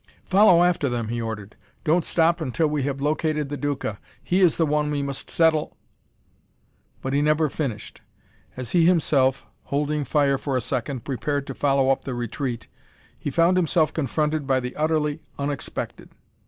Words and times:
"Follow 0.25 0.63
after 0.63 0.89
them!" 0.89 1.09
he 1.09 1.21
ordered. 1.21 1.55
"Don't 1.83 2.03
stop 2.03 2.41
until 2.41 2.65
we 2.65 2.81
have 2.81 3.01
located 3.01 3.49
the 3.49 3.55
Duca. 3.55 3.99
He 4.23 4.41
is 4.41 4.57
the 4.57 4.65
one 4.65 4.89
we 4.89 5.03
must 5.03 5.29
settle 5.29 5.77
"But 7.03 7.13
he 7.13 7.21
never 7.21 7.51
finished. 7.51 8.01
As 8.57 8.71
he 8.71 8.87
himself, 8.87 9.45
holding 9.65 10.03
fire 10.03 10.39
for 10.39 10.57
a 10.57 10.59
second, 10.61 11.03
prepared 11.03 11.45
to 11.45 11.53
follow 11.53 11.91
up 11.91 12.03
the 12.03 12.15
retreat, 12.15 12.65
he 13.15 13.29
found 13.29 13.57
himself 13.57 13.93
confronted 13.93 14.47
by 14.47 14.59
the 14.59 14.75
utterly 14.75 15.21
unexpected. 15.37 16.09